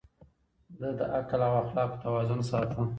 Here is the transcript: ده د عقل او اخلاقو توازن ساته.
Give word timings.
ده 0.79 0.89
د 0.99 1.01
عقل 1.15 1.41
او 1.47 1.53
اخلاقو 1.63 2.01
توازن 2.03 2.39
ساته. 2.49 2.79